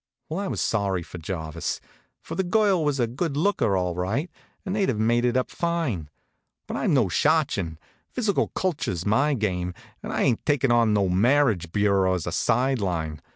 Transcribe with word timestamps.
Well, 0.29 0.39
I 0.39 0.47
was 0.47 0.61
sorry 0.61 1.03
for 1.03 1.19
Jarvis; 1.19 1.79
for 2.23 2.33
the 2.33 2.41
girl 2.43 2.83
was 2.83 2.99
a 2.99 3.05
good 3.05 3.37
looker, 3.37 3.77
all 3.77 3.93
right, 3.93 4.31
and 4.65 4.75
they'd 4.75 4.89
have 4.89 4.97
mated 4.97 5.37
up 5.37 5.51
fine. 5.51 6.09
But 6.65 6.75
I'm 6.75 6.91
no 6.95 7.07
schatchen. 7.07 7.77
Physical 8.09 8.47
culture's 8.55 9.05
my 9.05 9.35
game, 9.35 9.75
an' 10.01 10.11
I 10.11 10.23
ain't 10.23 10.43
takin' 10.43 10.71
on 10.71 10.91
no 10.95 11.07
marriage 11.07 11.71
bureau 11.71 12.15
as 12.15 12.25
a 12.25 12.31
side 12.31 12.79
line. 12.81 13.21